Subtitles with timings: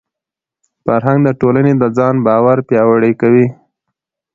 [0.85, 3.47] فرهنګ د ټولني د ځان باور پیاوړی کوي.